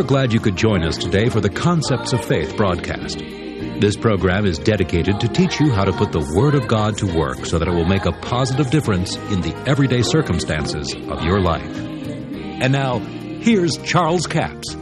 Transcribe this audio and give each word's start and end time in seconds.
are 0.00 0.04
glad 0.04 0.32
you 0.32 0.40
could 0.40 0.56
join 0.56 0.82
us 0.82 0.96
today 0.96 1.28
for 1.28 1.42
the 1.42 1.50
Concepts 1.50 2.14
of 2.14 2.24
Faith 2.24 2.56
broadcast. 2.56 3.18
This 3.18 3.98
program 3.98 4.46
is 4.46 4.58
dedicated 4.58 5.20
to 5.20 5.28
teach 5.28 5.60
you 5.60 5.70
how 5.72 5.84
to 5.84 5.92
put 5.92 6.10
the 6.10 6.26
Word 6.34 6.54
of 6.54 6.66
God 6.66 6.96
to 6.98 7.18
work 7.18 7.44
so 7.44 7.58
that 7.58 7.68
it 7.68 7.72
will 7.72 7.84
make 7.84 8.06
a 8.06 8.12
positive 8.12 8.70
difference 8.70 9.16
in 9.16 9.42
the 9.42 9.54
everyday 9.66 10.00
circumstances 10.00 10.94
of 10.94 11.22
your 11.22 11.38
life. 11.38 11.76
And 11.76 12.72
now, 12.72 13.00
here's 13.00 13.76
Charles 13.76 14.26
Capps. 14.26 14.74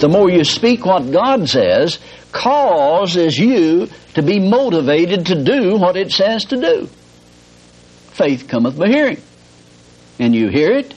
The 0.00 0.08
more 0.08 0.30
you 0.30 0.44
speak 0.44 0.86
what 0.86 1.10
God 1.10 1.48
says, 1.48 1.98
causes 2.30 3.36
you 3.36 3.88
to 4.14 4.22
be 4.22 4.38
motivated 4.38 5.26
to 5.26 5.42
do 5.42 5.78
what 5.78 5.96
it 5.96 6.12
says 6.12 6.44
to 6.44 6.60
do. 6.60 6.86
Faith 8.12 8.46
cometh 8.46 8.78
by 8.78 8.86
hearing. 8.86 9.20
And 10.20 10.32
you 10.32 10.48
hear 10.48 10.70
it, 10.70 10.94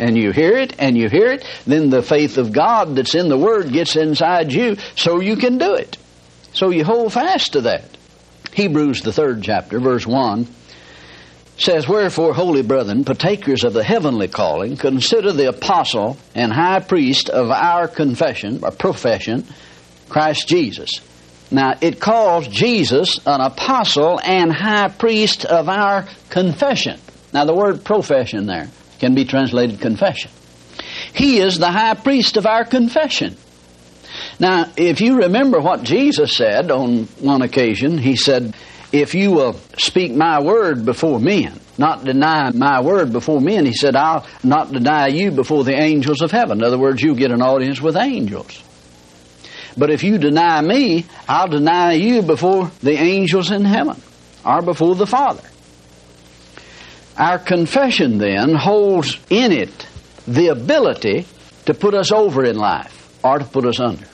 and 0.00 0.16
you 0.16 0.32
hear 0.32 0.56
it, 0.56 0.74
and 0.78 0.96
you 0.96 1.08
hear 1.08 1.30
it, 1.32 1.44
then 1.66 1.90
the 1.90 2.02
faith 2.02 2.38
of 2.38 2.52
God 2.52 2.96
that's 2.96 3.14
in 3.14 3.28
the 3.28 3.38
Word 3.38 3.70
gets 3.70 3.96
inside 3.96 4.52
you 4.52 4.76
so 4.96 5.20
you 5.20 5.36
can 5.36 5.58
do 5.58 5.74
it. 5.74 5.96
So 6.52 6.70
you 6.70 6.84
hold 6.84 7.12
fast 7.12 7.52
to 7.52 7.60
that. 7.62 7.84
Hebrews, 8.52 9.02
the 9.02 9.12
third 9.12 9.42
chapter, 9.42 9.78
verse 9.78 10.06
1 10.06 10.46
says, 11.58 11.86
Wherefore, 11.86 12.32
holy 12.32 12.62
brethren, 12.62 13.04
partakers 13.04 13.62
of 13.62 13.74
the 13.74 13.84
heavenly 13.84 14.28
calling, 14.28 14.76
consider 14.76 15.32
the 15.32 15.50
apostle 15.50 16.16
and 16.34 16.52
high 16.52 16.80
priest 16.80 17.28
of 17.28 17.50
our 17.50 17.86
confession, 17.86 18.60
or 18.62 18.70
profession, 18.70 19.46
Christ 20.08 20.48
Jesus. 20.48 20.90
Now, 21.50 21.74
it 21.80 22.00
calls 22.00 22.48
Jesus 22.48 23.18
an 23.26 23.40
apostle 23.40 24.18
and 24.22 24.52
high 24.52 24.88
priest 24.88 25.44
of 25.44 25.68
our 25.68 26.08
confession. 26.30 26.98
Now, 27.32 27.44
the 27.44 27.54
word 27.54 27.84
profession 27.84 28.46
there 28.46 28.68
can 29.00 29.14
be 29.14 29.24
translated 29.24 29.80
confession. 29.80 30.30
He 31.12 31.38
is 31.38 31.58
the 31.58 31.70
high 31.70 31.94
priest 31.94 32.36
of 32.36 32.46
our 32.46 32.64
confession. 32.64 33.36
Now, 34.38 34.70
if 34.76 35.00
you 35.00 35.18
remember 35.18 35.60
what 35.60 35.82
Jesus 35.82 36.36
said 36.36 36.70
on 36.70 37.04
one 37.20 37.42
occasion, 37.42 37.98
he 37.98 38.16
said, 38.16 38.54
if 38.92 39.14
you 39.14 39.30
will 39.30 39.54
speak 39.78 40.12
my 40.12 40.42
word 40.42 40.84
before 40.84 41.20
men, 41.20 41.58
not 41.78 42.04
deny 42.04 42.50
my 42.50 42.80
word 42.82 43.12
before 43.12 43.40
men, 43.40 43.64
he 43.64 43.72
said, 43.72 43.96
I'll 43.96 44.26
not 44.42 44.72
deny 44.72 45.08
you 45.08 45.30
before 45.30 45.64
the 45.64 45.80
angels 45.80 46.22
of 46.22 46.30
heaven. 46.30 46.58
In 46.58 46.64
other 46.64 46.78
words, 46.78 47.00
you 47.02 47.14
get 47.14 47.30
an 47.30 47.40
audience 47.42 47.80
with 47.80 47.96
angels. 47.96 48.62
But 49.76 49.90
if 49.90 50.02
you 50.02 50.18
deny 50.18 50.60
me, 50.60 51.06
I'll 51.28 51.48
deny 51.48 51.92
you 51.92 52.22
before 52.22 52.70
the 52.82 52.92
angels 52.92 53.50
in 53.50 53.64
heaven 53.64 54.00
or 54.44 54.62
before 54.62 54.96
the 54.96 55.06
Father. 55.06 55.48
Our 57.16 57.38
confession 57.38 58.18
then 58.18 58.54
holds 58.54 59.18
in 59.28 59.52
it 59.52 59.86
the 60.26 60.48
ability 60.48 61.26
to 61.66 61.74
put 61.74 61.94
us 61.94 62.12
over 62.12 62.44
in 62.44 62.56
life 62.56 63.18
or 63.24 63.38
to 63.38 63.44
put 63.44 63.66
us 63.66 63.80
under. 63.80 64.06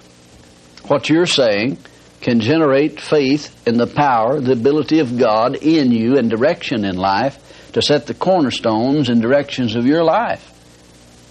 What 0.89 1.09
you're 1.09 1.27
saying 1.27 1.79
can 2.21 2.41
generate 2.41 3.01
faith 3.01 3.55
in 3.67 3.77
the 3.77 3.87
power, 3.87 4.41
the 4.41 4.53
ability 4.53 5.01
of 5.01 5.19
God 5.19 5.57
in 5.57 5.93
you 5.93 6.17
and 6.17 6.31
direction 6.31 6.85
in 6.85 6.97
life 6.97 7.39
to 7.73 7.83
set 7.83 8.07
the 8.07 8.15
cornerstones 8.15 9.09
and 9.09 9.21
directions 9.21 9.77
of 9.77 9.87
your 9.87 10.03
life. 10.03 10.53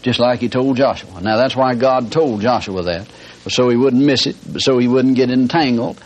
Just 0.03 0.19
like 0.19 0.39
he 0.39 0.49
told 0.49 0.77
Joshua. 0.77 1.19
Now 1.21 1.37
that's 1.37 1.55
why 1.55 1.73
God 1.75 2.11
told 2.11 2.41
Joshua 2.41 2.83
that. 2.83 3.07
So 3.47 3.69
he 3.69 3.75
wouldn't 3.75 4.05
miss 4.05 4.27
it, 4.27 4.35
so 4.59 4.77
he 4.77 4.87
wouldn't 4.87 5.15
get 5.15 5.31
entangled 5.31 6.01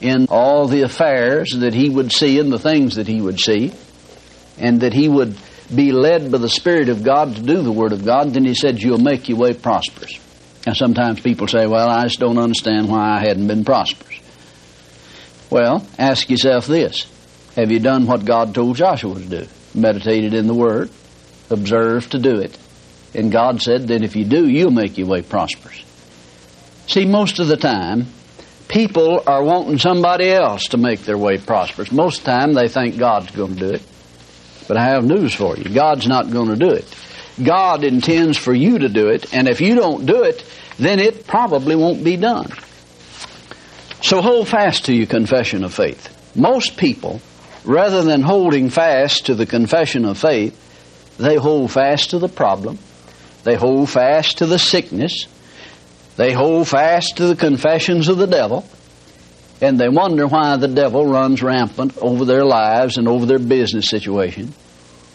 in 0.00 0.26
all 0.28 0.66
the 0.66 0.82
affairs 0.82 1.50
that 1.56 1.72
he 1.72 1.88
would 1.88 2.12
see 2.12 2.38
and 2.38 2.52
the 2.52 2.58
things 2.58 2.96
that 2.96 3.06
he 3.06 3.20
would 3.20 3.40
see, 3.40 3.72
and 4.58 4.80
that 4.80 4.92
he 4.92 5.08
would 5.08 5.36
be 5.74 5.92
led 5.92 6.30
by 6.30 6.38
the 6.38 6.48
Spirit 6.48 6.88
of 6.88 7.02
God 7.02 7.36
to 7.36 7.42
do 7.42 7.62
the 7.62 7.72
Word 7.72 7.92
of 7.92 8.04
God, 8.04 8.32
then 8.34 8.44
he 8.44 8.54
said, 8.54 8.82
You'll 8.82 8.98
make 8.98 9.28
your 9.28 9.38
way 9.38 9.54
prosperous. 9.54 10.18
Now, 10.66 10.72
sometimes 10.72 11.20
people 11.20 11.48
say, 11.48 11.66
Well, 11.66 11.88
I 11.88 12.04
just 12.04 12.20
don't 12.20 12.38
understand 12.38 12.88
why 12.88 13.16
I 13.16 13.20
hadn't 13.20 13.46
been 13.46 13.64
prosperous. 13.64 14.20
Well, 15.50 15.86
ask 15.98 16.30
yourself 16.30 16.66
this 16.66 17.06
Have 17.56 17.70
you 17.70 17.80
done 17.80 18.06
what 18.06 18.24
God 18.24 18.54
told 18.54 18.76
Joshua 18.76 19.14
to 19.14 19.26
do? 19.26 19.46
Meditated 19.74 20.34
in 20.34 20.46
the 20.46 20.54
Word, 20.54 20.90
observed 21.50 22.12
to 22.12 22.18
do 22.18 22.38
it. 22.38 22.56
And 23.14 23.30
God 23.30 23.62
said, 23.62 23.86
Then 23.86 24.02
if 24.02 24.16
you 24.16 24.24
do, 24.24 24.48
you'll 24.48 24.70
make 24.70 24.98
your 24.98 25.06
way 25.06 25.22
prosperous. 25.22 25.82
See, 26.86 27.06
most 27.06 27.38
of 27.38 27.48
the 27.48 27.56
time, 27.56 28.06
people 28.68 29.22
are 29.26 29.42
wanting 29.42 29.78
somebody 29.78 30.30
else 30.30 30.64
to 30.68 30.76
make 30.76 31.00
their 31.00 31.16
way 31.16 31.38
prosperous. 31.38 31.90
Most 31.90 32.18
of 32.18 32.24
the 32.24 32.30
time, 32.32 32.52
they 32.52 32.68
think 32.68 32.98
God's 32.98 33.30
going 33.30 33.54
to 33.54 33.68
do 33.68 33.74
it. 33.74 33.82
But 34.66 34.76
I 34.76 34.84
have 34.84 35.04
news 35.04 35.34
for 35.34 35.56
you 35.56 35.64
God's 35.64 36.06
not 36.06 36.30
going 36.30 36.48
to 36.48 36.56
do 36.56 36.70
it. 36.70 36.86
God 37.42 37.84
intends 37.84 38.38
for 38.38 38.54
you 38.54 38.78
to 38.78 38.88
do 38.88 39.08
it, 39.08 39.34
and 39.34 39.48
if 39.48 39.60
you 39.60 39.74
don't 39.74 40.06
do 40.06 40.22
it, 40.22 40.44
then 40.78 41.00
it 41.00 41.26
probably 41.26 41.74
won't 41.74 42.04
be 42.04 42.16
done. 42.16 42.50
So 44.02 44.20
hold 44.20 44.48
fast 44.48 44.84
to 44.86 44.94
your 44.94 45.06
confession 45.06 45.64
of 45.64 45.74
faith. 45.74 46.10
Most 46.36 46.76
people, 46.76 47.20
rather 47.64 48.02
than 48.02 48.22
holding 48.22 48.70
fast 48.70 49.26
to 49.26 49.34
the 49.34 49.46
confession 49.46 50.04
of 50.04 50.18
faith, 50.18 50.60
they 51.18 51.36
hold 51.36 51.72
fast 51.72 52.10
to 52.10 52.18
the 52.18 52.28
problem, 52.28 52.78
they 53.44 53.56
hold 53.56 53.90
fast 53.90 54.38
to 54.38 54.46
the 54.46 54.58
sickness, 54.58 55.26
they 56.16 56.32
hold 56.32 56.68
fast 56.68 57.16
to 57.16 57.26
the 57.26 57.36
confessions 57.36 58.08
of 58.08 58.18
the 58.18 58.26
devil, 58.26 58.66
and 59.60 59.78
they 59.78 59.88
wonder 59.88 60.26
why 60.26 60.56
the 60.56 60.68
devil 60.68 61.06
runs 61.06 61.42
rampant 61.42 61.96
over 61.98 62.24
their 62.24 62.44
lives 62.44 62.96
and 62.96 63.08
over 63.08 63.26
their 63.26 63.38
business 63.38 63.88
situation 63.88 64.52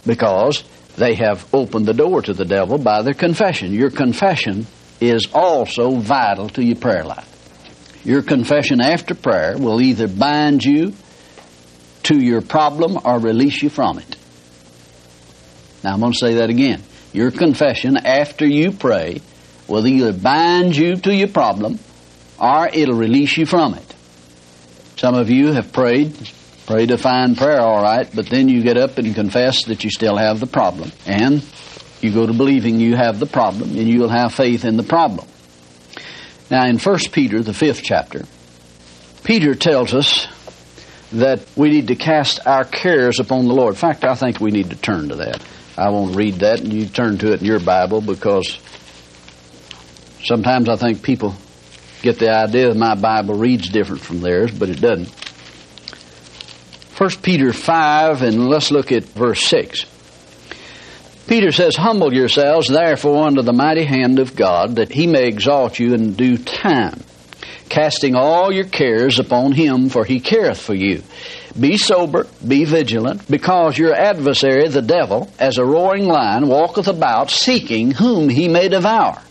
because 0.05 0.63
they 0.95 1.15
have 1.15 1.47
opened 1.53 1.85
the 1.85 1.93
door 1.93 2.21
to 2.21 2.33
the 2.33 2.45
devil 2.45 2.77
by 2.77 3.01
their 3.01 3.13
confession. 3.13 3.73
Your 3.73 3.89
confession 3.89 4.65
is 4.99 5.27
also 5.33 5.95
vital 5.95 6.49
to 6.49 6.63
your 6.63 6.75
prayer 6.75 7.03
life. 7.03 7.25
Your 8.03 8.21
confession 8.21 8.81
after 8.81 9.13
prayer 9.13 9.57
will 9.57 9.81
either 9.81 10.07
bind 10.07 10.63
you 10.63 10.93
to 12.03 12.17
your 12.17 12.41
problem 12.41 12.97
or 13.03 13.19
release 13.19 13.61
you 13.61 13.69
from 13.69 13.99
it. 13.99 14.15
Now 15.83 15.93
I'm 15.93 15.99
going 15.99 16.13
to 16.13 16.17
say 16.17 16.35
that 16.35 16.49
again. 16.49 16.83
Your 17.13 17.31
confession 17.31 17.97
after 17.97 18.45
you 18.45 18.71
pray 18.71 19.21
will 19.67 19.85
either 19.85 20.13
bind 20.13 20.75
you 20.75 20.97
to 20.97 21.13
your 21.13 21.27
problem 21.27 21.79
or 22.39 22.67
it'll 22.67 22.95
release 22.95 23.37
you 23.37 23.45
from 23.45 23.75
it. 23.75 23.88
Some 24.99 25.15
of 25.15 25.29
you 25.29 25.53
have 25.53 25.71
prayed, 25.71 26.13
prayed 26.65 26.91
a 26.91 26.97
fine 26.97 27.37
prayer, 27.37 27.61
all 27.61 27.81
right, 27.81 28.05
but 28.13 28.27
then 28.27 28.49
you 28.49 28.61
get 28.61 28.75
up 28.75 28.97
and 28.97 29.15
confess 29.15 29.63
that 29.67 29.85
you 29.85 29.89
still 29.89 30.17
have 30.17 30.41
the 30.41 30.45
problem. 30.45 30.91
And 31.05 31.41
you 32.01 32.11
go 32.11 32.27
to 32.27 32.33
believing 32.33 32.81
you 32.81 32.97
have 32.97 33.17
the 33.17 33.25
problem, 33.25 33.69
and 33.77 33.87
you'll 33.87 34.09
have 34.09 34.33
faith 34.33 34.65
in 34.65 34.75
the 34.75 34.83
problem. 34.83 35.25
Now, 36.51 36.65
in 36.65 36.79
1 36.79 36.99
Peter, 37.13 37.41
the 37.41 37.53
fifth 37.53 37.81
chapter, 37.81 38.25
Peter 39.23 39.55
tells 39.55 39.93
us 39.93 40.27
that 41.13 41.47
we 41.55 41.69
need 41.69 41.87
to 41.87 41.95
cast 41.95 42.45
our 42.45 42.65
cares 42.65 43.21
upon 43.21 43.47
the 43.47 43.53
Lord. 43.53 43.75
In 43.75 43.79
fact, 43.79 44.03
I 44.03 44.15
think 44.15 44.41
we 44.41 44.51
need 44.51 44.71
to 44.71 44.75
turn 44.75 45.07
to 45.07 45.15
that. 45.15 45.41
I 45.77 45.91
won't 45.91 46.17
read 46.17 46.39
that, 46.39 46.59
and 46.59 46.73
you 46.73 46.87
turn 46.87 47.17
to 47.19 47.31
it 47.31 47.39
in 47.39 47.45
your 47.45 47.61
Bible 47.61 48.01
because 48.01 48.59
sometimes 50.25 50.67
I 50.67 50.75
think 50.75 51.03
people 51.03 51.35
get 52.01 52.19
the 52.19 52.29
idea 52.29 52.69
that 52.69 52.77
my 52.77 52.95
Bible 52.95 53.35
reads 53.35 53.69
different 53.69 54.01
from 54.01 54.21
theirs, 54.21 54.51
but 54.51 54.69
it 54.69 54.81
doesn't. 54.81 55.09
1 56.97 57.09
Peter 57.21 57.53
5, 57.53 58.23
and 58.23 58.49
let's 58.49 58.71
look 58.71 58.91
at 58.91 59.03
verse 59.03 59.41
6. 59.45 59.85
Peter 61.27 61.51
says, 61.51 61.75
Humble 61.75 62.13
yourselves, 62.13 62.67
therefore, 62.67 63.25
under 63.25 63.41
the 63.41 63.53
mighty 63.53 63.85
hand 63.85 64.19
of 64.19 64.35
God, 64.35 64.75
that 64.75 64.91
he 64.91 65.07
may 65.07 65.27
exalt 65.27 65.79
you 65.79 65.93
in 65.93 66.13
due 66.13 66.37
time, 66.37 66.99
casting 67.69 68.15
all 68.15 68.51
your 68.51 68.65
cares 68.65 69.19
upon 69.19 69.51
him, 69.51 69.89
for 69.89 70.03
he 70.03 70.19
careth 70.19 70.59
for 70.59 70.73
you. 70.73 71.03
Be 71.57 71.77
sober, 71.77 72.27
be 72.45 72.65
vigilant, 72.65 73.29
because 73.29 73.77
your 73.77 73.93
adversary, 73.93 74.67
the 74.67 74.81
devil, 74.81 75.31
as 75.39 75.57
a 75.57 75.63
roaring 75.63 76.05
lion, 76.05 76.47
walketh 76.47 76.87
about, 76.87 77.29
seeking 77.29 77.91
whom 77.91 78.27
he 78.27 78.47
may 78.47 78.67
devour. 78.67 79.21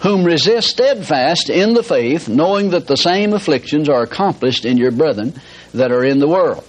Whom 0.00 0.24
resist 0.24 0.68
steadfast 0.68 1.50
in 1.50 1.74
the 1.74 1.82
faith, 1.82 2.28
knowing 2.28 2.70
that 2.70 2.86
the 2.86 2.96
same 2.96 3.32
afflictions 3.32 3.88
are 3.88 4.02
accomplished 4.02 4.64
in 4.64 4.78
your 4.78 4.90
brethren 4.90 5.34
that 5.74 5.92
are 5.92 6.04
in 6.04 6.18
the 6.18 6.28
world. 6.28 6.66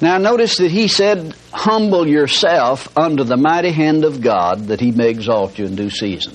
Now, 0.00 0.18
notice 0.18 0.58
that 0.58 0.70
he 0.70 0.88
said, 0.88 1.34
Humble 1.52 2.06
yourself 2.06 2.94
under 2.96 3.24
the 3.24 3.36
mighty 3.36 3.70
hand 3.70 4.04
of 4.04 4.20
God 4.20 4.66
that 4.66 4.80
he 4.80 4.90
may 4.90 5.08
exalt 5.08 5.58
you 5.58 5.66
in 5.66 5.76
due 5.76 5.90
season. 5.90 6.34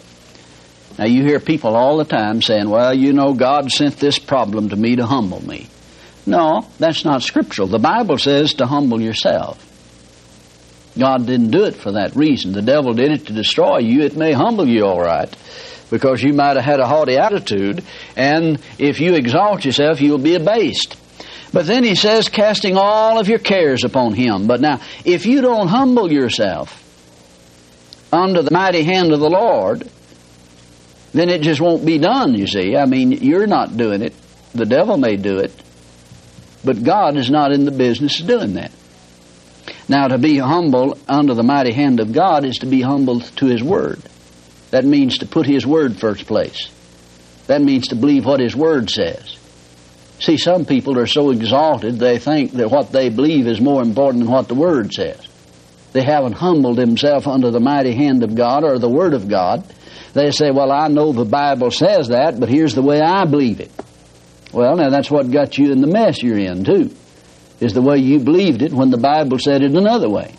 Now, 0.97 1.05
you 1.05 1.23
hear 1.23 1.39
people 1.39 1.75
all 1.75 1.97
the 1.97 2.05
time 2.05 2.41
saying, 2.41 2.69
Well, 2.69 2.93
you 2.93 3.13
know, 3.13 3.33
God 3.33 3.71
sent 3.71 3.97
this 3.97 4.17
problem 4.17 4.69
to 4.69 4.75
me 4.75 4.95
to 4.95 5.05
humble 5.05 5.45
me. 5.45 5.67
No, 6.25 6.67
that's 6.77 7.05
not 7.05 7.21
scriptural. 7.21 7.67
The 7.67 7.79
Bible 7.79 8.17
says 8.17 8.53
to 8.55 8.65
humble 8.65 9.01
yourself. 9.01 9.65
God 10.99 11.25
didn't 11.25 11.51
do 11.51 11.63
it 11.63 11.75
for 11.75 11.93
that 11.93 12.15
reason. 12.15 12.51
The 12.51 12.61
devil 12.61 12.93
did 12.93 13.11
it 13.11 13.27
to 13.27 13.33
destroy 13.33 13.79
you. 13.79 14.01
It 14.01 14.15
may 14.15 14.33
humble 14.33 14.67
you 14.67 14.85
all 14.85 14.99
right 14.99 15.33
because 15.89 16.21
you 16.21 16.33
might 16.33 16.55
have 16.55 16.65
had 16.65 16.79
a 16.79 16.87
haughty 16.87 17.17
attitude, 17.17 17.83
and 18.15 18.61
if 18.77 18.99
you 18.99 19.15
exalt 19.15 19.65
yourself, 19.65 20.01
you'll 20.01 20.19
be 20.19 20.35
abased. 20.35 20.95
But 21.51 21.65
then 21.65 21.83
he 21.83 21.95
says, 21.95 22.29
casting 22.29 22.77
all 22.77 23.19
of 23.19 23.27
your 23.27 23.39
cares 23.39 23.83
upon 23.83 24.13
him. 24.13 24.45
But 24.45 24.61
now, 24.61 24.81
if 25.03 25.25
you 25.25 25.41
don't 25.41 25.67
humble 25.67 26.11
yourself, 26.11 26.85
under 28.11 28.41
the 28.41 28.51
mighty 28.51 28.83
hand 28.83 29.11
of 29.11 29.19
the 29.19 29.29
Lord, 29.29 29.89
then 31.11 31.29
it 31.29 31.41
just 31.41 31.59
won't 31.59 31.85
be 31.85 31.97
done, 31.97 32.35
you 32.35 32.45
see. 32.45 32.75
I 32.75 32.85
mean, 32.85 33.11
you're 33.11 33.47
not 33.47 33.77
doing 33.77 34.01
it. 34.01 34.13
The 34.53 34.65
devil 34.65 34.97
may 34.97 35.15
do 35.15 35.39
it. 35.39 35.53
But 36.63 36.83
God 36.83 37.17
is 37.17 37.29
not 37.29 37.51
in 37.51 37.65
the 37.65 37.71
business 37.71 38.19
of 38.19 38.27
doing 38.27 38.53
that. 38.53 38.71
Now, 39.89 40.07
to 40.07 40.19
be 40.19 40.37
humble 40.37 40.99
under 41.07 41.33
the 41.33 41.43
mighty 41.43 41.73
hand 41.73 41.99
of 41.99 42.13
God 42.13 42.45
is 42.45 42.59
to 42.59 42.67
be 42.67 42.81
humble 42.81 43.21
to 43.21 43.45
His 43.47 43.63
Word. 43.63 43.99
That 44.69 44.85
means 44.85 45.17
to 45.17 45.25
put 45.25 45.47
His 45.47 45.65
Word 45.65 45.99
first 45.99 46.27
place. 46.27 46.69
That 47.47 47.63
means 47.63 47.87
to 47.87 47.95
believe 47.95 48.23
what 48.23 48.39
His 48.39 48.55
Word 48.55 48.91
says. 48.91 49.35
See, 50.19 50.37
some 50.37 50.65
people 50.65 50.99
are 50.99 51.07
so 51.07 51.31
exalted 51.31 51.97
they 51.97 52.19
think 52.19 52.51
that 52.53 52.69
what 52.69 52.91
they 52.91 53.09
believe 53.09 53.47
is 53.47 53.59
more 53.59 53.81
important 53.81 54.25
than 54.25 54.31
what 54.31 54.47
the 54.47 54.53
Word 54.53 54.93
says. 54.93 55.27
They 55.91 56.03
haven't 56.03 56.33
humbled 56.33 56.77
themselves 56.77 57.25
under 57.25 57.49
the 57.49 57.59
mighty 57.59 57.95
hand 57.95 58.23
of 58.23 58.35
God 58.35 58.63
or 58.63 58.77
the 58.77 58.87
Word 58.87 59.15
of 59.15 59.27
God. 59.27 59.63
They 60.13 60.29
say, 60.29 60.51
Well, 60.51 60.71
I 60.71 60.87
know 60.89 61.13
the 61.13 61.25
Bible 61.25 61.71
says 61.71 62.09
that, 62.09 62.39
but 62.39 62.49
here's 62.49 62.75
the 62.75 62.83
way 62.83 63.01
I 63.01 63.25
believe 63.25 63.59
it. 63.59 63.71
Well, 64.53 64.75
now 64.75 64.91
that's 64.91 65.09
what 65.09 65.31
got 65.31 65.57
you 65.57 65.71
in 65.71 65.81
the 65.81 65.87
mess 65.87 66.21
you're 66.21 66.37
in, 66.37 66.63
too, 66.63 66.95
is 67.59 67.73
the 67.73 67.81
way 67.81 67.97
you 67.97 68.19
believed 68.19 68.61
it 68.61 68.71
when 68.71 68.89
the 68.89 68.97
Bible 68.97 69.39
said 69.39 69.61
it 69.61 69.71
another 69.71 70.09
way. 70.09 70.35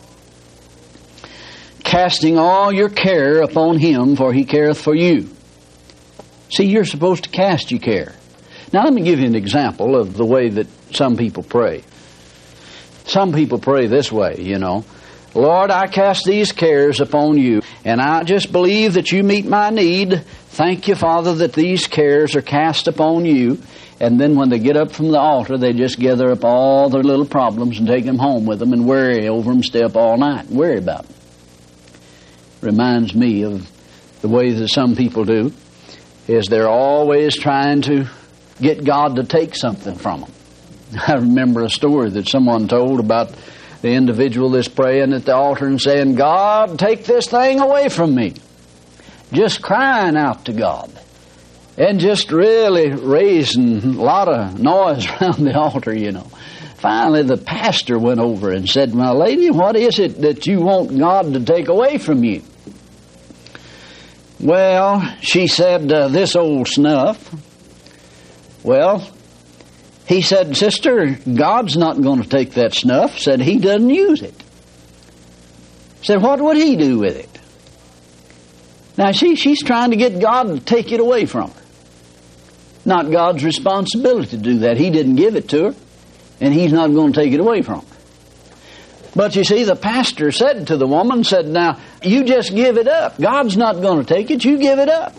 Casting 1.84 2.38
all 2.38 2.72
your 2.72 2.88
care 2.88 3.42
upon 3.42 3.78
Him, 3.78 4.16
for 4.16 4.32
He 4.32 4.44
careth 4.44 4.80
for 4.80 4.94
you. 4.94 5.28
See, 6.50 6.66
you're 6.66 6.84
supposed 6.84 7.24
to 7.24 7.30
cast 7.30 7.70
your 7.70 7.80
care. 7.80 8.14
Now, 8.72 8.84
let 8.84 8.92
me 8.92 9.02
give 9.02 9.18
you 9.18 9.26
an 9.26 9.34
example 9.34 9.96
of 9.96 10.16
the 10.16 10.24
way 10.24 10.48
that 10.48 10.66
some 10.92 11.16
people 11.16 11.42
pray. 11.42 11.82
Some 13.04 13.32
people 13.32 13.58
pray 13.58 13.86
this 13.86 14.12
way, 14.12 14.36
you 14.38 14.58
know. 14.58 14.84
Lord, 15.34 15.70
I 15.70 15.86
cast 15.86 16.24
these 16.24 16.52
cares 16.52 17.00
upon 17.00 17.38
you, 17.38 17.62
and 17.84 18.00
I 18.00 18.24
just 18.24 18.52
believe 18.52 18.94
that 18.94 19.12
you 19.12 19.22
meet 19.22 19.46
my 19.46 19.70
need. 19.70 20.24
Thank 20.60 20.88
you, 20.88 20.94
Father, 20.94 21.36
that 21.36 21.54
these 21.54 21.86
cares 21.86 22.36
are 22.36 22.42
cast 22.42 22.86
upon 22.86 23.24
you. 23.24 23.62
And 23.98 24.20
then 24.20 24.34
when 24.34 24.50
they 24.50 24.58
get 24.58 24.76
up 24.76 24.92
from 24.92 25.10
the 25.10 25.18
altar, 25.18 25.56
they 25.56 25.72
just 25.72 25.98
gather 25.98 26.30
up 26.30 26.44
all 26.44 26.90
their 26.90 27.02
little 27.02 27.24
problems 27.24 27.78
and 27.78 27.88
take 27.88 28.04
them 28.04 28.18
home 28.18 28.44
with 28.44 28.58
them 28.58 28.74
and 28.74 28.86
worry 28.86 29.26
over 29.26 29.50
them, 29.50 29.62
stay 29.62 29.82
up 29.82 29.96
all 29.96 30.18
night 30.18 30.48
and 30.50 30.58
worry 30.58 30.76
about 30.76 31.06
them. 31.06 31.16
Reminds 32.60 33.14
me 33.14 33.42
of 33.44 33.70
the 34.20 34.28
way 34.28 34.52
that 34.52 34.68
some 34.68 34.96
people 34.96 35.24
do, 35.24 35.50
is 36.28 36.48
they're 36.48 36.68
always 36.68 37.38
trying 37.38 37.80
to 37.80 38.10
get 38.60 38.84
God 38.84 39.16
to 39.16 39.24
take 39.24 39.56
something 39.56 39.94
from 39.94 40.20
them. 40.20 40.32
I 41.08 41.14
remember 41.14 41.62
a 41.62 41.70
story 41.70 42.10
that 42.10 42.28
someone 42.28 42.68
told 42.68 43.00
about 43.00 43.34
the 43.80 43.92
individual 43.92 44.50
that's 44.50 44.68
praying 44.68 45.14
at 45.14 45.24
the 45.24 45.34
altar 45.34 45.66
and 45.66 45.80
saying, 45.80 46.16
God, 46.16 46.78
take 46.78 47.06
this 47.06 47.28
thing 47.28 47.60
away 47.60 47.88
from 47.88 48.14
me. 48.14 48.34
Just 49.32 49.62
crying 49.62 50.16
out 50.16 50.46
to 50.46 50.52
God. 50.52 50.90
And 51.76 52.00
just 52.00 52.30
really 52.30 52.90
raising 52.90 53.82
a 53.82 54.02
lot 54.02 54.28
of 54.28 54.58
noise 54.60 55.06
around 55.20 55.44
the 55.44 55.56
altar, 55.56 55.94
you 55.94 56.12
know. 56.12 56.26
Finally, 56.76 57.22
the 57.24 57.36
pastor 57.36 57.98
went 57.98 58.20
over 58.20 58.50
and 58.50 58.68
said, 58.68 58.94
My 58.94 59.12
lady, 59.12 59.50
what 59.50 59.76
is 59.76 59.98
it 59.98 60.20
that 60.22 60.46
you 60.46 60.60
want 60.60 60.96
God 60.98 61.32
to 61.34 61.44
take 61.44 61.68
away 61.68 61.98
from 61.98 62.24
you? 62.24 62.42
Well, 64.40 65.16
she 65.20 65.46
said, 65.46 65.90
uh, 65.92 66.08
This 66.08 66.36
old 66.36 66.68
snuff. 66.68 67.34
Well, 68.62 69.08
he 70.06 70.22
said, 70.22 70.56
Sister, 70.56 71.18
God's 71.32 71.76
not 71.76 72.02
going 72.02 72.22
to 72.22 72.28
take 72.28 72.54
that 72.54 72.74
snuff. 72.74 73.18
Said 73.18 73.40
he 73.40 73.58
doesn't 73.58 73.90
use 73.90 74.22
it. 74.22 74.34
Said, 76.02 76.20
what 76.22 76.40
would 76.40 76.56
he 76.56 76.76
do 76.76 76.98
with 76.98 77.16
it? 77.16 77.29
Now, 79.00 79.12
see, 79.12 79.34
she's 79.34 79.62
trying 79.62 79.92
to 79.92 79.96
get 79.96 80.20
God 80.20 80.48
to 80.48 80.60
take 80.60 80.92
it 80.92 81.00
away 81.00 81.24
from 81.24 81.50
her. 81.50 81.62
Not 82.84 83.10
God's 83.10 83.42
responsibility 83.42 84.28
to 84.32 84.36
do 84.36 84.58
that. 84.58 84.76
He 84.76 84.90
didn't 84.90 85.16
give 85.16 85.36
it 85.36 85.48
to 85.48 85.70
her, 85.70 85.74
and 86.38 86.52
he's 86.52 86.70
not 86.70 86.88
going 86.88 87.14
to 87.14 87.18
take 87.18 87.32
it 87.32 87.40
away 87.40 87.62
from 87.62 87.80
her. 87.80 87.96
But 89.16 89.36
you 89.36 89.44
see, 89.44 89.64
the 89.64 89.74
pastor 89.74 90.32
said 90.32 90.66
to 90.66 90.76
the 90.76 90.86
woman, 90.86 91.24
said, 91.24 91.46
Now, 91.46 91.80
you 92.02 92.24
just 92.24 92.54
give 92.54 92.76
it 92.76 92.88
up. 92.88 93.18
God's 93.18 93.56
not 93.56 93.80
going 93.80 94.04
to 94.04 94.14
take 94.14 94.30
it. 94.30 94.44
You 94.44 94.58
give 94.58 94.78
it 94.78 94.90
up. 94.90 95.14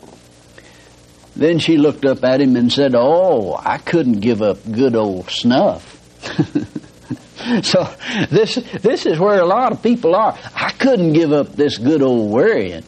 Then 1.35 1.57
she 1.57 1.77
looked 1.77 2.05
up 2.05 2.23
at 2.23 2.39
him 2.39 2.55
and 2.57 2.71
said, 2.71 2.93
Oh, 2.93 3.59
I 3.59 3.79
couldn't 3.79 4.19
give 4.19 4.43
up 4.43 4.59
good 4.71 4.95
old 4.95 5.31
snuff. 5.31 5.97
so 7.63 7.91
this 8.29 8.55
this 8.83 9.07
is 9.07 9.17
where 9.17 9.41
a 9.41 9.47
lot 9.47 9.71
of 9.71 9.81
people 9.81 10.15
are. 10.15 10.37
I 10.53 10.69
couldn't 10.69 11.13
give 11.13 11.31
up 11.31 11.53
this 11.53 11.79
good 11.79 12.03
old 12.03 12.29
worrying. 12.29 12.83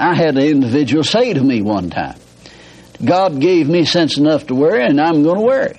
I 0.00 0.14
had 0.14 0.38
an 0.38 0.44
individual 0.44 1.04
say 1.04 1.34
to 1.34 1.42
me 1.42 1.60
one 1.60 1.90
time, 1.90 2.18
God 3.04 3.38
gave 3.38 3.68
me 3.68 3.84
sense 3.84 4.16
enough 4.16 4.46
to 4.46 4.54
worry, 4.54 4.82
and 4.82 4.98
I'm 4.98 5.22
going 5.22 5.38
to 5.38 5.44
worry. 5.44 5.78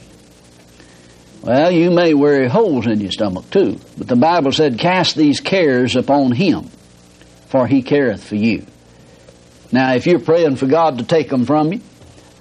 Well, 1.42 1.72
you 1.72 1.90
may 1.90 2.14
worry 2.14 2.48
holes 2.48 2.86
in 2.86 3.00
your 3.02 3.12
stomach 3.12 3.50
too, 3.50 3.80
but 3.98 4.08
the 4.08 4.16
Bible 4.16 4.52
said, 4.52 4.78
Cast 4.78 5.16
these 5.16 5.40
cares 5.40 5.96
upon 5.96 6.34
Him, 6.34 6.70
for 7.48 7.66
He 7.66 7.82
careth 7.82 8.24
for 8.24 8.36
you. 8.36 8.68
Now, 9.72 9.96
if 9.96 10.06
you're 10.06 10.20
praying 10.20 10.58
for 10.58 10.68
God 10.68 11.00
to 11.00 11.04
take 11.04 11.30
them 11.30 11.46
from 11.46 11.74
you, 11.74 11.82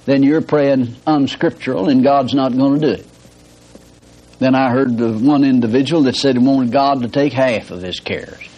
then 0.05 0.23
you're 0.23 0.43
praying 0.43 0.97
unscriptural 1.07 1.89
and 1.89 2.03
God's 2.03 2.35
not 2.35 2.55
going 2.55 2.81
to 2.81 2.87
do 2.87 2.93
it. 3.01 3.07
Then 4.39 4.55
I 4.55 4.71
heard 4.71 4.99
the 4.99 5.13
one 5.13 5.45
individual 5.45 6.03
that 6.03 6.17
said 6.17 6.37
he 6.37 6.45
wanted 6.45 6.73
God 6.73 7.03
to 7.03 7.09
take 7.09 7.33
half 7.33 7.71
of 7.71 7.81
his 7.81 8.01
cares. 8.01 8.50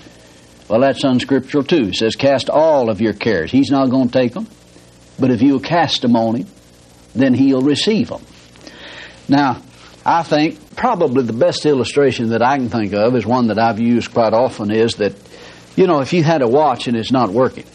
Well, 0.68 0.80
that's 0.80 1.04
unscriptural 1.04 1.64
too. 1.64 1.88
It 1.88 1.96
says, 1.96 2.16
cast 2.16 2.48
all 2.48 2.88
of 2.88 3.00
your 3.00 3.12
cares. 3.12 3.50
He's 3.50 3.70
not 3.70 3.90
going 3.90 4.08
to 4.08 4.12
take 4.12 4.32
them. 4.32 4.46
But 5.18 5.30
if 5.30 5.42
you'll 5.42 5.60
cast 5.60 6.02
them 6.02 6.16
on 6.16 6.36
him, 6.36 6.46
then 7.14 7.34
he'll 7.34 7.62
receive 7.62 8.08
them. 8.08 8.24
Now, 9.28 9.62
I 10.04 10.22
think 10.22 10.74
probably 10.76 11.24
the 11.24 11.32
best 11.32 11.64
illustration 11.66 12.30
that 12.30 12.42
I 12.42 12.56
can 12.56 12.68
think 12.68 12.92
of 12.92 13.14
is 13.14 13.26
one 13.26 13.48
that 13.48 13.58
I've 13.58 13.78
used 13.78 14.12
quite 14.12 14.32
often 14.32 14.70
is 14.70 14.94
that, 14.96 15.14
you 15.76 15.86
know, 15.86 16.00
if 16.00 16.12
you 16.12 16.22
had 16.22 16.42
a 16.42 16.48
watch 16.48 16.88
and 16.88 16.96
it's 16.96 17.12
not 17.12 17.30
working, 17.30 17.66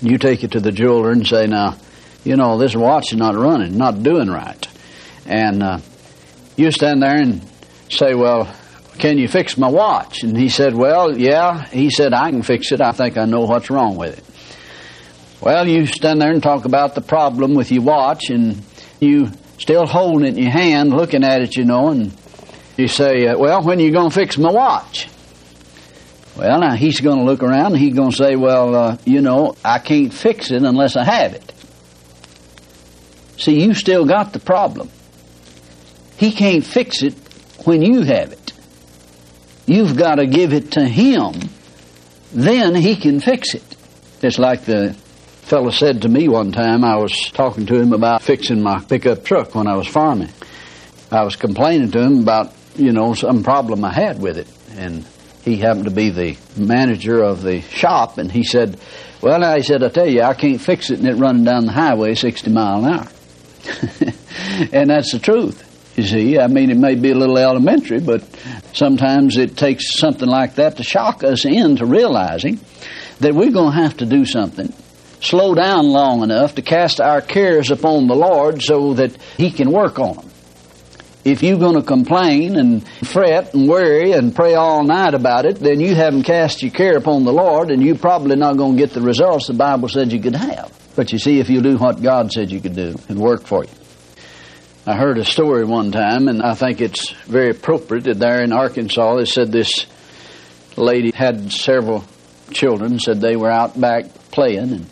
you 0.00 0.18
take 0.18 0.42
it 0.42 0.52
to 0.52 0.60
the 0.60 0.72
jeweler 0.72 1.10
and 1.10 1.26
say, 1.26 1.46
now, 1.46 1.76
you 2.24 2.36
know, 2.36 2.58
this 2.58 2.74
watch 2.74 3.12
is 3.12 3.18
not 3.18 3.36
running, 3.36 3.76
not 3.76 4.02
doing 4.02 4.28
right. 4.28 4.66
And 5.26 5.62
uh, 5.62 5.78
you 6.56 6.70
stand 6.70 7.02
there 7.02 7.16
and 7.16 7.42
say, 7.88 8.14
well, 8.14 8.52
can 9.00 9.18
you 9.18 9.28
fix 9.28 9.56
my 9.56 9.68
watch? 9.68 10.22
And 10.22 10.36
he 10.36 10.48
said, 10.48 10.74
well, 10.74 11.18
yeah. 11.18 11.66
He 11.66 11.90
said, 11.90 12.12
I 12.12 12.30
can 12.30 12.42
fix 12.42 12.70
it. 12.70 12.80
I 12.80 12.92
think 12.92 13.16
I 13.16 13.24
know 13.24 13.40
what's 13.40 13.70
wrong 13.70 13.96
with 13.96 14.18
it. 14.18 14.24
Well, 15.42 15.66
you 15.66 15.86
stand 15.86 16.20
there 16.20 16.30
and 16.30 16.42
talk 16.42 16.66
about 16.66 16.94
the 16.94 17.00
problem 17.00 17.54
with 17.54 17.72
your 17.72 17.82
watch, 17.82 18.28
and 18.28 18.62
you 19.00 19.30
still 19.56 19.86
holding 19.86 20.26
it 20.26 20.36
in 20.36 20.42
your 20.44 20.52
hand, 20.52 20.90
looking 20.90 21.24
at 21.24 21.40
it, 21.40 21.56
you 21.56 21.64
know, 21.64 21.88
and 21.88 22.12
you 22.76 22.88
say, 22.88 23.26
uh, 23.26 23.38
well, 23.38 23.62
when 23.62 23.78
are 23.78 23.82
you 23.82 23.90
going 23.90 24.10
to 24.10 24.14
fix 24.14 24.36
my 24.36 24.52
watch? 24.52 25.08
Well, 26.36 26.60
now 26.60 26.74
he's 26.74 27.00
going 27.00 27.18
to 27.18 27.24
look 27.24 27.42
around 27.42 27.72
and 27.72 27.78
he's 27.78 27.94
going 27.94 28.10
to 28.10 28.16
say, 28.16 28.36
well, 28.36 28.74
uh, 28.74 28.96
you 29.04 29.20
know, 29.20 29.56
I 29.64 29.78
can't 29.78 30.12
fix 30.12 30.50
it 30.50 30.62
unless 30.62 30.96
I 30.96 31.04
have 31.04 31.34
it. 31.34 31.52
See, 33.36 33.62
you 33.62 33.74
still 33.74 34.04
got 34.04 34.32
the 34.32 34.38
problem. 34.38 34.90
He 36.16 36.32
can't 36.32 36.64
fix 36.64 37.02
it 37.02 37.14
when 37.64 37.82
you 37.82 38.02
have 38.02 38.32
it. 38.32 38.52
You've 39.70 39.96
got 39.96 40.16
to 40.16 40.26
give 40.26 40.52
it 40.52 40.72
to 40.72 40.84
him. 40.84 41.48
Then 42.32 42.74
he 42.74 42.96
can 42.96 43.20
fix 43.20 43.54
it. 43.54 43.62
It's 44.20 44.36
like 44.36 44.64
the 44.64 44.94
fellow 45.42 45.70
said 45.70 46.02
to 46.02 46.08
me 46.08 46.26
one 46.26 46.50
time, 46.50 46.82
I 46.82 46.96
was 46.96 47.30
talking 47.32 47.66
to 47.66 47.80
him 47.80 47.92
about 47.92 48.20
fixing 48.20 48.62
my 48.62 48.80
pickup 48.80 49.24
truck 49.24 49.54
when 49.54 49.68
I 49.68 49.76
was 49.76 49.86
farming. 49.86 50.30
I 51.12 51.22
was 51.22 51.36
complaining 51.36 51.92
to 51.92 52.02
him 52.02 52.18
about, 52.18 52.52
you 52.74 52.90
know, 52.90 53.14
some 53.14 53.44
problem 53.44 53.84
I 53.84 53.92
had 53.92 54.20
with 54.20 54.38
it. 54.38 54.48
And 54.76 55.06
he 55.44 55.58
happened 55.58 55.84
to 55.84 55.92
be 55.92 56.10
the 56.10 56.36
manager 56.56 57.22
of 57.22 57.42
the 57.42 57.60
shop, 57.60 58.18
and 58.18 58.30
he 58.30 58.42
said, 58.42 58.76
"Well, 59.22 59.38
now," 59.38 59.54
he 59.54 59.62
said, 59.62 59.84
"I 59.84 59.88
tell 59.88 60.08
you, 60.08 60.22
I 60.22 60.34
can't 60.34 60.60
fix 60.60 60.90
it, 60.90 60.98
and 60.98 61.06
it 61.06 61.14
running 61.14 61.44
down 61.44 61.66
the 61.66 61.72
highway 61.72 62.16
60 62.16 62.50
mile 62.50 62.84
an 62.84 62.92
hour." 62.92 63.08
and 64.72 64.90
that's 64.90 65.12
the 65.12 65.20
truth. 65.20 65.66
You 65.96 66.04
see, 66.04 66.38
I 66.38 66.46
mean, 66.46 66.70
it 66.70 66.76
may 66.76 66.94
be 66.94 67.10
a 67.10 67.14
little 67.14 67.38
elementary, 67.38 68.00
but 68.00 68.22
sometimes 68.72 69.36
it 69.36 69.56
takes 69.56 69.98
something 69.98 70.28
like 70.28 70.56
that 70.56 70.76
to 70.76 70.82
shock 70.82 71.22
us 71.24 71.44
into 71.44 71.86
realizing 71.86 72.60
that 73.20 73.34
we're 73.34 73.50
going 73.50 73.72
to 73.74 73.82
have 73.82 73.96
to 73.98 74.06
do 74.06 74.24
something. 74.24 74.72
Slow 75.20 75.54
down 75.54 75.88
long 75.88 76.22
enough 76.22 76.54
to 76.54 76.62
cast 76.62 77.00
our 77.00 77.20
cares 77.20 77.70
upon 77.70 78.06
the 78.06 78.14
Lord 78.14 78.62
so 78.62 78.94
that 78.94 79.16
He 79.36 79.50
can 79.50 79.70
work 79.70 79.98
on 79.98 80.16
them 80.16 80.30
if 81.24 81.42
you're 81.42 81.58
going 81.58 81.74
to 81.74 81.82
complain 81.82 82.56
and 82.56 82.86
fret 83.06 83.54
and 83.54 83.68
worry 83.68 84.12
and 84.12 84.34
pray 84.34 84.54
all 84.54 84.84
night 84.84 85.14
about 85.14 85.44
it, 85.44 85.56
then 85.56 85.80
you 85.80 85.94
haven't 85.94 86.22
cast 86.22 86.62
your 86.62 86.70
care 86.70 86.96
upon 86.96 87.24
the 87.24 87.32
Lord, 87.32 87.70
and 87.70 87.82
you're 87.82 87.98
probably 87.98 88.36
not 88.36 88.56
going 88.56 88.76
to 88.76 88.78
get 88.78 88.94
the 88.94 89.02
results 89.02 89.46
the 89.46 89.54
Bible 89.54 89.88
said 89.88 90.12
you 90.12 90.20
could 90.20 90.36
have. 90.36 90.72
But 90.96 91.12
you 91.12 91.18
see, 91.18 91.38
if 91.38 91.48
you 91.48 91.60
do 91.60 91.76
what 91.76 92.02
God 92.02 92.32
said 92.32 92.50
you 92.50 92.60
could 92.60 92.74
do, 92.74 92.94
it'll 93.08 93.22
work 93.22 93.46
for 93.46 93.64
you. 93.64 93.70
I 94.86 94.96
heard 94.96 95.18
a 95.18 95.26
story 95.26 95.64
one 95.64 95.92
time, 95.92 96.26
and 96.26 96.42
I 96.42 96.54
think 96.54 96.80
it's 96.80 97.10
very 97.26 97.50
appropriate 97.50 98.04
that 98.04 98.18
there 98.18 98.42
in 98.42 98.52
Arkansas, 98.52 99.16
they 99.16 99.26
said 99.26 99.52
this 99.52 99.86
lady 100.74 101.12
had 101.14 101.52
several 101.52 102.04
children 102.50 102.98
said 102.98 103.20
they 103.20 103.36
were 103.36 103.50
out 103.50 103.78
back 103.78 104.06
playing, 104.30 104.72
and 104.72 104.86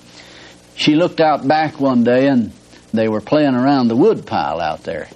she 0.76 0.94
looked 0.94 1.20
out 1.20 1.48
back 1.48 1.80
one 1.80 2.04
day 2.04 2.28
and 2.28 2.52
they 2.92 3.08
were 3.08 3.22
playing 3.22 3.54
around 3.54 3.88
the 3.88 3.96
woodpile 3.96 4.60
out 4.60 4.84
there. 4.84 5.08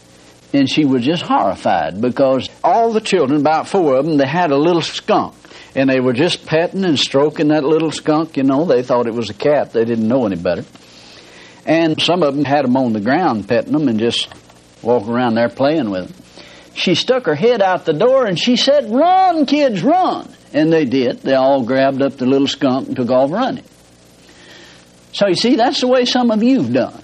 And 0.55 0.69
she 0.69 0.85
was 0.85 1.05
just 1.05 1.23
horrified 1.23 2.01
because 2.01 2.49
all 2.65 2.93
the 2.93 3.01
children, 3.01 3.41
about 3.41 3.69
four 3.69 3.97
of 3.97 4.07
them, 4.07 4.17
they 4.17 4.27
had 4.27 4.51
a 4.51 4.57
little 4.57 4.83
skunk. 4.83 5.35
And 5.75 5.89
they 5.89 6.01
were 6.01 6.13
just 6.13 6.45
petting 6.45 6.85
and 6.85 6.99
stroking 6.99 7.49
that 7.49 7.65
little 7.65 7.91
skunk, 7.91 8.37
you 8.37 8.43
know. 8.43 8.67
They 8.67 8.83
thought 8.83 9.07
it 9.07 9.15
was 9.15 9.31
a 9.31 9.35
cat. 9.35 9.73
They 9.73 9.87
didn't 9.87 10.07
know 10.07 10.27
any 10.27 10.37
better. 10.37 10.65
And 11.65 12.01
some 12.03 12.23
of 12.23 12.35
them 12.35 12.45
had 12.45 12.65
them 12.65 12.77
on 12.77 12.93
the 12.93 13.01
ground 13.01 13.49
petting 13.49 13.73
them 13.73 13.89
and 13.89 13.99
just 13.99 14.29
walking 14.83 15.11
around 15.11 15.35
there 15.35 15.49
playing 15.49 15.91
with 15.91 16.09
them. 16.09 16.15
She 16.75 16.95
stuck 16.95 17.27
her 17.27 17.35
head 17.35 17.61
out 17.61 17.85
the 17.85 17.93
door 17.93 18.27
and 18.27 18.39
she 18.39 18.57
said, 18.57 18.91
Run, 18.91 19.47
kids, 19.47 19.83
run. 19.83 20.33
And 20.55 20.73
they 20.73 20.85
did. 20.85 21.21
They 21.21 21.35
all 21.35 21.65
grabbed 21.65 22.03
up 22.03 22.17
the 22.17 22.27
little 22.27 22.47
skunk 22.47 22.89
and 22.89 22.97
took 22.97 23.11
off 23.11 23.31
running. 23.31 23.65
So 25.13 25.29
you 25.29 25.35
see, 25.35 25.57
that's 25.57 25.81
the 25.81 25.89
way 25.89 26.05
some 26.05 26.31
of 26.31 26.43
you've 26.43 26.73
done. 26.73 27.02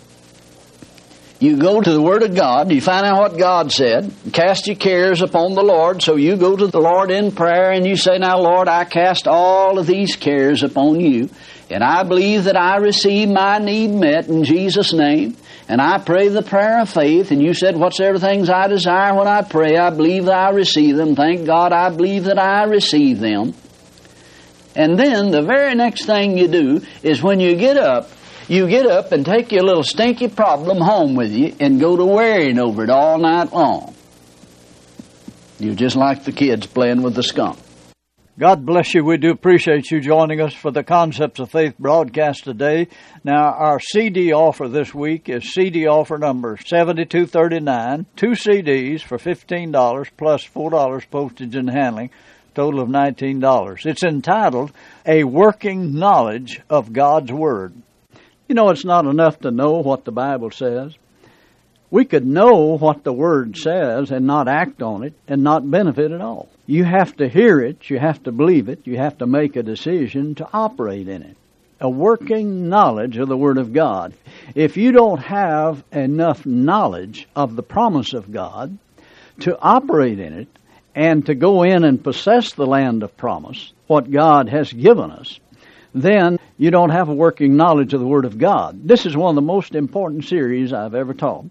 You 1.40 1.56
go 1.56 1.80
to 1.80 1.92
the 1.92 2.02
Word 2.02 2.24
of 2.24 2.34
God, 2.34 2.72
you 2.72 2.80
find 2.80 3.06
out 3.06 3.20
what 3.20 3.38
God 3.38 3.70
said, 3.70 4.12
cast 4.32 4.66
your 4.66 4.74
cares 4.74 5.22
upon 5.22 5.54
the 5.54 5.62
Lord, 5.62 6.02
so 6.02 6.16
you 6.16 6.36
go 6.36 6.56
to 6.56 6.66
the 6.66 6.80
Lord 6.80 7.12
in 7.12 7.30
prayer 7.30 7.70
and 7.70 7.86
you 7.86 7.94
say, 7.94 8.18
Now, 8.18 8.40
Lord, 8.40 8.66
I 8.66 8.84
cast 8.84 9.28
all 9.28 9.78
of 9.78 9.86
these 9.86 10.16
cares 10.16 10.64
upon 10.64 10.98
you, 10.98 11.30
and 11.70 11.84
I 11.84 12.02
believe 12.02 12.44
that 12.44 12.56
I 12.56 12.78
receive 12.78 13.28
my 13.28 13.58
need 13.58 13.92
met 13.92 14.26
in 14.26 14.42
Jesus' 14.42 14.92
name, 14.92 15.36
and 15.68 15.80
I 15.80 15.98
pray 15.98 16.26
the 16.26 16.42
prayer 16.42 16.80
of 16.80 16.88
faith, 16.88 17.30
and 17.30 17.40
you 17.40 17.54
said, 17.54 17.76
Whatsoever 17.76 18.18
things 18.18 18.50
I 18.50 18.66
desire 18.66 19.14
when 19.14 19.28
I 19.28 19.42
pray, 19.42 19.76
I 19.76 19.90
believe 19.90 20.24
that 20.24 20.34
I 20.34 20.50
receive 20.50 20.96
them. 20.96 21.14
Thank 21.14 21.46
God 21.46 21.72
I 21.72 21.90
believe 21.90 22.24
that 22.24 22.40
I 22.40 22.64
receive 22.64 23.20
them. 23.20 23.54
And 24.74 24.98
then 24.98 25.30
the 25.30 25.42
very 25.42 25.76
next 25.76 26.06
thing 26.06 26.36
you 26.36 26.48
do 26.48 26.80
is 27.04 27.22
when 27.22 27.38
you 27.38 27.54
get 27.54 27.76
up, 27.76 28.10
you 28.48 28.66
get 28.66 28.86
up 28.86 29.12
and 29.12 29.24
take 29.24 29.52
your 29.52 29.62
little 29.62 29.82
stinky 29.82 30.28
problem 30.28 30.78
home 30.78 31.14
with 31.14 31.30
you 31.30 31.54
and 31.60 31.78
go 31.78 31.96
to 31.96 32.04
worrying 32.04 32.58
over 32.58 32.82
it 32.82 32.90
all 32.90 33.18
night 33.18 33.52
long. 33.52 33.94
You're 35.58 35.74
just 35.74 35.96
like 35.96 36.24
the 36.24 36.32
kids 36.32 36.66
playing 36.66 37.02
with 37.02 37.14
the 37.14 37.22
skunk. 37.22 37.58
God 38.38 38.64
bless 38.64 38.94
you. 38.94 39.04
We 39.04 39.16
do 39.16 39.32
appreciate 39.32 39.90
you 39.90 40.00
joining 40.00 40.40
us 40.40 40.54
for 40.54 40.70
the 40.70 40.84
Concepts 40.84 41.40
of 41.40 41.50
Faith 41.50 41.74
broadcast 41.76 42.44
today. 42.44 42.86
Now, 43.24 43.52
our 43.52 43.80
CD 43.80 44.32
offer 44.32 44.68
this 44.68 44.94
week 44.94 45.28
is 45.28 45.52
CD 45.52 45.88
offer 45.88 46.16
number 46.18 46.56
7239, 46.56 48.06
two 48.14 48.30
CDs 48.30 49.02
for 49.02 49.18
$15 49.18 50.10
plus 50.16 50.46
$4 50.46 51.10
postage 51.10 51.56
and 51.56 51.68
handling, 51.68 52.10
total 52.54 52.78
of 52.78 52.88
$19. 52.88 53.84
It's 53.84 54.04
entitled 54.04 54.70
A 55.04 55.24
Working 55.24 55.98
Knowledge 55.98 56.60
of 56.70 56.92
God's 56.92 57.32
Word. 57.32 57.74
You 58.48 58.54
know, 58.54 58.70
it's 58.70 58.84
not 58.84 59.04
enough 59.04 59.40
to 59.40 59.50
know 59.50 59.72
what 59.80 60.06
the 60.06 60.10
Bible 60.10 60.50
says. 60.50 60.96
We 61.90 62.06
could 62.06 62.26
know 62.26 62.78
what 62.78 63.04
the 63.04 63.12
Word 63.12 63.58
says 63.58 64.10
and 64.10 64.26
not 64.26 64.48
act 64.48 64.82
on 64.82 65.04
it 65.04 65.12
and 65.28 65.42
not 65.42 65.70
benefit 65.70 66.12
at 66.12 66.22
all. 66.22 66.48
You 66.66 66.84
have 66.84 67.14
to 67.16 67.28
hear 67.28 67.60
it, 67.60 67.90
you 67.90 67.98
have 67.98 68.22
to 68.22 68.32
believe 68.32 68.70
it, 68.70 68.86
you 68.86 68.96
have 68.96 69.18
to 69.18 69.26
make 69.26 69.56
a 69.56 69.62
decision 69.62 70.34
to 70.36 70.48
operate 70.50 71.08
in 71.08 71.22
it. 71.22 71.36
A 71.80 71.90
working 71.90 72.70
knowledge 72.70 73.18
of 73.18 73.28
the 73.28 73.36
Word 73.36 73.58
of 73.58 73.74
God. 73.74 74.14
If 74.54 74.78
you 74.78 74.92
don't 74.92 75.22
have 75.22 75.84
enough 75.92 76.46
knowledge 76.46 77.28
of 77.36 77.54
the 77.54 77.62
promise 77.62 78.14
of 78.14 78.32
God 78.32 78.78
to 79.40 79.58
operate 79.60 80.18
in 80.18 80.32
it 80.32 80.48
and 80.94 81.24
to 81.26 81.34
go 81.34 81.64
in 81.64 81.84
and 81.84 82.02
possess 82.02 82.54
the 82.54 82.66
land 82.66 83.02
of 83.02 83.16
promise, 83.16 83.72
what 83.86 84.10
God 84.10 84.48
has 84.48 84.72
given 84.72 85.10
us, 85.10 85.38
then 85.94 86.38
you 86.58 86.72
don't 86.72 86.90
have 86.90 87.08
a 87.08 87.14
working 87.14 87.56
knowledge 87.56 87.94
of 87.94 88.00
the 88.00 88.06
Word 88.06 88.24
of 88.24 88.36
God. 88.36 88.80
This 88.86 89.06
is 89.06 89.16
one 89.16 89.30
of 89.30 89.36
the 89.36 89.46
most 89.46 89.76
important 89.76 90.24
series 90.24 90.72
I've 90.72 90.96
ever 90.96 91.14
taught. 91.14 91.44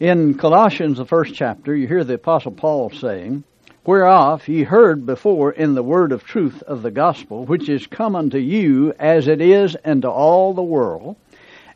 In 0.00 0.34
Colossians, 0.34 0.96
the 0.96 1.04
first 1.04 1.34
chapter, 1.34 1.76
you 1.76 1.86
hear 1.86 2.02
the 2.02 2.14
Apostle 2.14 2.52
Paul 2.52 2.88
saying, 2.90 3.44
Whereof 3.84 4.48
ye 4.48 4.62
heard 4.62 5.04
before 5.04 5.52
in 5.52 5.74
the 5.74 5.82
word 5.82 6.12
of 6.12 6.24
truth 6.24 6.62
of 6.62 6.80
the 6.80 6.90
gospel, 6.90 7.44
which 7.44 7.68
is 7.68 7.86
come 7.86 8.16
unto 8.16 8.38
you 8.38 8.94
as 8.98 9.28
it 9.28 9.42
is 9.42 9.76
unto 9.84 10.08
all 10.08 10.54
the 10.54 10.62
world, 10.62 11.16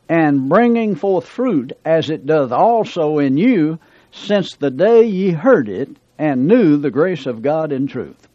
and 0.09 0.49
bringing 0.49 0.95
forth 0.95 1.27
fruit 1.27 1.73
as 1.85 2.09
it 2.09 2.25
doth 2.25 2.51
also 2.51 3.19
in 3.19 3.37
you, 3.37 3.77
since 4.11 4.55
the 4.55 4.71
day 4.71 5.03
ye 5.03 5.29
heard 5.29 5.69
it, 5.69 5.89
and 6.17 6.47
knew 6.47 6.77
the 6.77 6.89
grace 6.89 7.27
of 7.27 7.43
God 7.43 7.71
in 7.71 7.85
truth. 7.85 8.27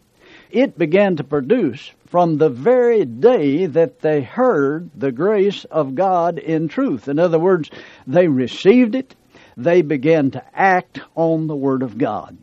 It 0.49 0.77
began 0.77 1.17
to 1.17 1.25
produce 1.25 1.91
from 2.13 2.37
the 2.37 2.49
very 2.49 3.05
day 3.05 3.65
that 3.65 4.01
they 4.01 4.21
heard 4.21 4.87
the 4.93 5.11
grace 5.11 5.65
of 5.65 5.95
God 5.95 6.37
in 6.37 6.67
truth. 6.67 7.07
In 7.07 7.17
other 7.17 7.39
words, 7.39 7.71
they 8.05 8.27
received 8.27 8.93
it, 8.93 9.15
they 9.57 9.81
began 9.81 10.29
to 10.29 10.43
act 10.53 10.99
on 11.15 11.47
the 11.47 11.55
Word 11.55 11.81
of 11.81 11.97
God. 11.97 12.37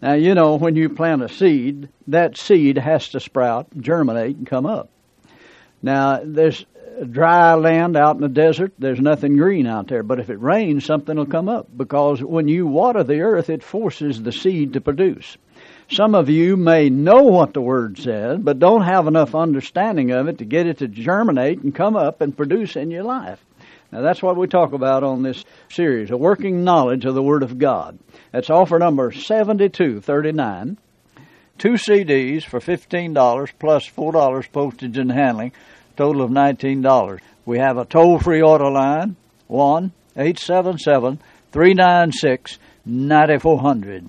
Now, 0.00 0.12
you 0.12 0.36
know, 0.36 0.58
when 0.58 0.76
you 0.76 0.90
plant 0.90 1.24
a 1.24 1.28
seed, 1.28 1.88
that 2.06 2.38
seed 2.38 2.78
has 2.78 3.08
to 3.08 3.18
sprout, 3.18 3.66
germinate, 3.76 4.36
and 4.36 4.46
come 4.46 4.64
up. 4.64 4.90
Now, 5.82 6.20
there's 6.22 6.64
dry 7.10 7.54
land 7.54 7.96
out 7.96 8.14
in 8.14 8.22
the 8.22 8.28
desert, 8.28 8.74
there's 8.78 9.00
nothing 9.00 9.36
green 9.36 9.66
out 9.66 9.88
there. 9.88 10.04
But 10.04 10.20
if 10.20 10.30
it 10.30 10.40
rains, 10.40 10.84
something 10.84 11.16
will 11.16 11.26
come 11.26 11.48
up 11.48 11.66
because 11.76 12.22
when 12.22 12.46
you 12.46 12.64
water 12.68 13.02
the 13.02 13.22
earth, 13.22 13.50
it 13.50 13.64
forces 13.64 14.22
the 14.22 14.30
seed 14.30 14.74
to 14.74 14.80
produce. 14.80 15.36
Some 15.92 16.14
of 16.14 16.28
you 16.28 16.56
may 16.56 16.88
know 16.88 17.24
what 17.24 17.52
the 17.52 17.60
Word 17.60 17.98
says, 17.98 18.38
but 18.40 18.60
don't 18.60 18.82
have 18.82 19.08
enough 19.08 19.34
understanding 19.34 20.12
of 20.12 20.28
it 20.28 20.38
to 20.38 20.44
get 20.44 20.68
it 20.68 20.78
to 20.78 20.86
germinate 20.86 21.62
and 21.62 21.74
come 21.74 21.96
up 21.96 22.20
and 22.20 22.36
produce 22.36 22.76
in 22.76 22.92
your 22.92 23.02
life. 23.02 23.44
Now, 23.90 24.00
that's 24.00 24.22
what 24.22 24.36
we 24.36 24.46
talk 24.46 24.72
about 24.72 25.02
on 25.02 25.24
this 25.24 25.44
series 25.68 26.12
a 26.12 26.16
working 26.16 26.62
knowledge 26.62 27.04
of 27.06 27.16
the 27.16 27.22
Word 27.22 27.42
of 27.42 27.58
God. 27.58 27.98
That's 28.30 28.50
offer 28.50 28.78
number 28.78 29.10
7239. 29.10 30.78
Two 31.58 31.72
CDs 31.72 32.44
for 32.44 32.60
$15 32.60 33.50
plus 33.58 33.90
$4 33.90 34.52
postage 34.52 34.96
and 34.96 35.10
handling, 35.10 35.50
total 35.96 36.22
of 36.22 36.30
$19. 36.30 37.18
We 37.44 37.58
have 37.58 37.78
a 37.78 37.84
toll 37.84 38.20
free 38.20 38.42
order 38.42 38.70
line 38.70 39.16
1 39.48 39.90
877 40.16 41.18
396 41.50 42.58
9400. 42.86 44.08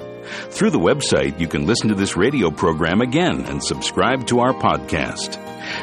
Through 0.49 0.71
the 0.71 0.79
website, 0.79 1.39
you 1.39 1.47
can 1.47 1.65
listen 1.65 1.89
to 1.89 1.95
this 1.95 2.17
radio 2.17 2.51
program 2.51 3.01
again 3.01 3.45
and 3.45 3.63
subscribe 3.63 4.27
to 4.27 4.39
our 4.39 4.53
podcast. 4.53 5.39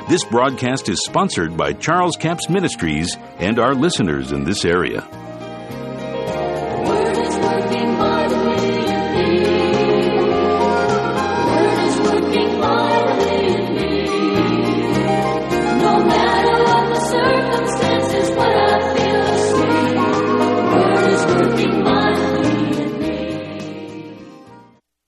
This 0.09 0.25
broadcast 0.25 0.89
is 0.89 1.05
sponsored 1.05 1.57
by 1.57 1.73
Charles 1.73 2.17
Capps 2.17 2.49
Ministries 2.49 3.17
and 3.39 3.59
our 3.59 3.75
listeners 3.75 4.33
in 4.33 4.45
this 4.45 4.65
area. 4.65 5.07